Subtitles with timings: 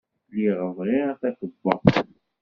[0.31, 1.93] Lliɣ bɣiɣ takebbuḍt.